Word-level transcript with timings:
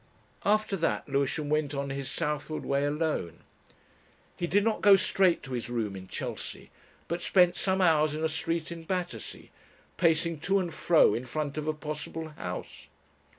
After 0.45 0.75
that 0.77 1.07
Lewisham 1.07 1.47
went 1.49 1.75
on 1.75 1.91
his 1.91 2.09
southward 2.09 2.65
way 2.65 2.85
alone. 2.85 3.43
He 4.35 4.47
did 4.47 4.63
not 4.63 4.81
go 4.81 4.95
straight 4.95 5.43
to 5.43 5.51
his 5.51 5.69
room 5.69 5.95
in 5.95 6.07
Chelsea, 6.07 6.71
but 7.07 7.21
spent 7.21 7.55
some 7.55 7.81
hours 7.81 8.15
in 8.15 8.23
a 8.23 8.27
street 8.27 8.71
in 8.71 8.81
Battersea, 8.81 9.51
pacing 9.97 10.39
to 10.39 10.57
and 10.57 10.73
fro 10.73 11.13
in 11.13 11.27
front 11.27 11.55
of 11.55 11.67
a 11.67 11.73
possible 11.73 12.29
house. 12.29 12.87